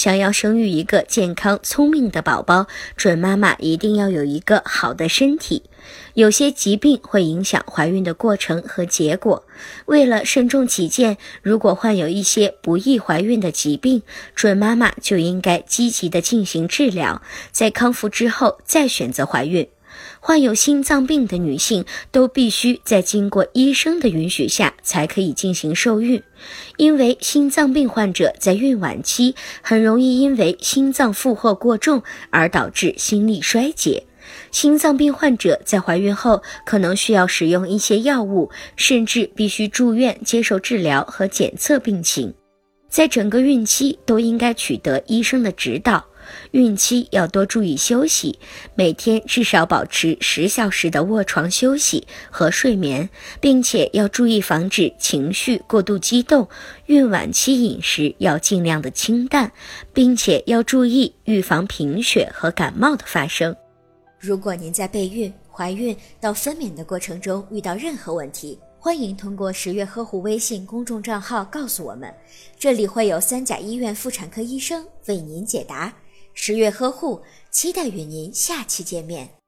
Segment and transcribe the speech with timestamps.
[0.00, 5.64] 想要生育一个健康聪明的宝宝，准妈妈一定要有一个好的身体。
[6.14, 9.44] 有些疾病会影响怀孕的过程和结果。
[9.84, 14.00] 为了慎重起见，如果患有一些不易怀孕的疾病，
[14.34, 17.20] 准妈妈就应该积极的进行治疗，
[17.52, 19.68] 在康复之后再选择怀孕。
[20.20, 26.22] 患有心脏病的女性都必须在经过医生的允许下才可以进行受孕，
[26.76, 34.04] 因为心脏病患者在孕晚期很容易因为心脏负荷过重而导致心力衰竭。
[34.52, 42.32] 心脏病患者在怀孕后可能需要使用一些药物，甚至必须住院接受治疗和检测病情。
[42.88, 46.04] 在整个孕期都应该取得医生的指导。
[46.52, 48.38] 孕期要多注意休息，
[48.74, 53.08] 每天至少保持十小时的卧床休息和睡眠，
[53.40, 56.48] 并且要注意防止情绪过度激动。
[56.86, 59.52] 孕晚期饮食要尽量的清淡，
[59.92, 63.54] 并且要注意预防贫血和感冒的发生。
[64.18, 72.12] 如果您在备孕、怀孕到分娩的过程中遇到任何问题，欢迎通过十月呵护微信公众账号告诉我们，
[72.58, 75.92] 这里会有三甲医院妇产科医生为您解答。
[76.32, 79.39] 十月呵护，期待与您下期见面。